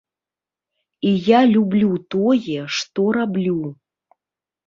І 1.09 1.09
я 1.25 1.41
люблю 1.55 1.91
тое, 2.15 2.57
што 2.77 3.01
раблю. 3.17 3.59